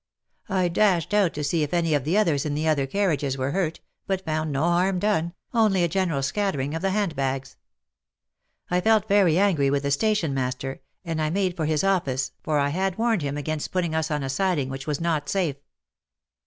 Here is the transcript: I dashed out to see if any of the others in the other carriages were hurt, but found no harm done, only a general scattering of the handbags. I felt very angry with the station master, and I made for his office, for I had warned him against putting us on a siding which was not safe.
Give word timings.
I 0.49 0.67
dashed 0.67 1.13
out 1.13 1.31
to 1.35 1.43
see 1.43 1.61
if 1.61 1.75
any 1.75 1.93
of 1.93 2.05
the 2.05 2.17
others 2.17 2.43
in 2.43 2.55
the 2.55 2.67
other 2.67 2.87
carriages 2.87 3.37
were 3.37 3.51
hurt, 3.51 3.81
but 4.07 4.25
found 4.25 4.51
no 4.51 4.63
harm 4.63 4.97
done, 4.97 5.33
only 5.53 5.83
a 5.83 5.87
general 5.87 6.23
scattering 6.23 6.73
of 6.73 6.81
the 6.81 6.89
handbags. 6.89 7.55
I 8.71 8.81
felt 8.81 9.07
very 9.07 9.37
angry 9.37 9.69
with 9.69 9.83
the 9.83 9.91
station 9.91 10.33
master, 10.33 10.81
and 11.05 11.21
I 11.21 11.29
made 11.29 11.55
for 11.55 11.67
his 11.67 11.83
office, 11.83 12.31
for 12.41 12.57
I 12.57 12.69
had 12.69 12.97
warned 12.97 13.21
him 13.21 13.37
against 13.37 13.71
putting 13.71 13.93
us 13.93 14.09
on 14.09 14.23
a 14.23 14.29
siding 14.31 14.69
which 14.69 14.87
was 14.87 14.99
not 14.99 15.29
safe. 15.29 15.57